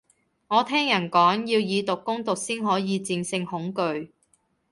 [0.47, 4.09] 我聽人講，要以毒攻毒先可以戰勝恐懼